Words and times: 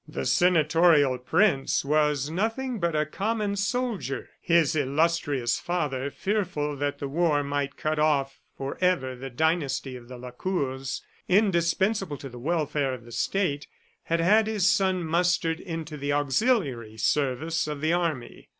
The 0.07 0.25
senatorial 0.25 1.19
prince 1.19 1.85
was 1.85 2.31
nothing 2.31 2.79
but 2.79 2.95
a 2.95 3.05
common 3.05 3.55
soldier. 3.55 4.29
His 4.41 4.75
illustrious 4.75 5.59
father, 5.59 6.09
fearful 6.09 6.75
that 6.77 6.97
the 6.97 7.07
war 7.07 7.43
might 7.43 7.77
cut 7.77 7.99
off 7.99 8.39
forever 8.57 9.15
the 9.15 9.29
dynasty 9.29 9.95
of 9.95 10.07
the 10.07 10.17
Lacours, 10.17 11.03
indispensable 11.29 12.17
to 12.17 12.29
the 12.29 12.39
welfare 12.39 12.95
of 12.95 13.05
the 13.05 13.11
State, 13.11 13.67
had 14.05 14.19
had 14.21 14.47
his 14.47 14.67
son 14.67 15.03
mustered 15.05 15.59
into 15.59 15.97
the 15.97 16.13
auxiliary 16.13 16.97
service 16.97 17.67
of 17.67 17.79
the 17.79 17.93
army. 17.93 18.49